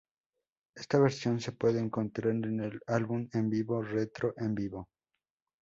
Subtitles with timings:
[0.75, 4.87] Esta versión se puede encontrar en el álbum en vivo Retro En Vivo.